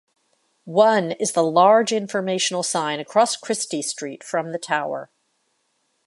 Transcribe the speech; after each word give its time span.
One 0.65 1.11
is 1.11 1.33
the 1.33 1.43
large 1.43 1.91
informational 1.91 2.63
sign 2.63 2.99
across 2.99 3.35
Christie 3.35 3.83
Street 3.83 4.23
from 4.23 4.51
the 4.51 4.57
tower. 4.57 5.11